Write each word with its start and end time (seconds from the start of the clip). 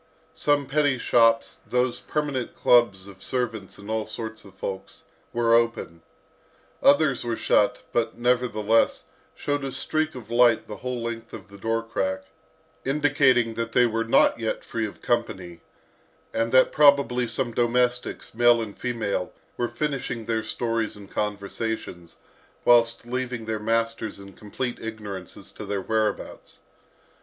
Some 0.33 0.65
petty 0.65 0.97
shops, 0.97 1.59
those 1.69 1.99
permanent 1.99 2.55
clubs 2.55 3.07
of 3.07 3.21
servants 3.21 3.77
and 3.77 3.87
all 3.87 4.07
sorts 4.07 4.43
of 4.43 4.55
folks, 4.55 5.03
were 5.31 5.53
open. 5.53 6.01
Others 6.81 7.23
were 7.23 7.37
shut, 7.37 7.83
but, 7.93 8.17
nevertheless, 8.17 9.03
showed 9.35 9.63
a 9.63 9.71
streak 9.71 10.15
of 10.15 10.31
light 10.31 10.67
the 10.67 10.77
whole 10.77 11.03
length 11.03 11.33
of 11.33 11.49
the 11.49 11.57
door 11.59 11.83
crack, 11.83 12.23
indicating 12.83 13.53
that 13.53 13.73
they 13.73 13.85
were 13.85 14.03
not 14.03 14.39
yet 14.39 14.63
free 14.63 14.87
of 14.87 15.03
company, 15.03 15.61
and 16.33 16.51
that 16.51 16.71
probably 16.71 17.27
some 17.27 17.51
domestics, 17.51 18.33
male 18.33 18.59
and 18.59 18.79
female, 18.79 19.31
were 19.55 19.67
finishing 19.69 20.25
their 20.25 20.41
stories 20.41 20.95
and 20.97 21.11
conversations, 21.11 22.15
whilst 22.65 23.05
leaving 23.05 23.45
their 23.45 23.59
masters 23.59 24.17
in 24.17 24.33
complete 24.33 24.79
ignorance 24.81 25.37
as 25.37 25.51
to 25.51 25.63
their 25.63 25.81
whereabouts. 25.81 26.57